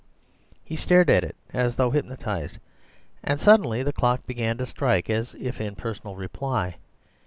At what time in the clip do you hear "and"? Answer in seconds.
3.23-3.39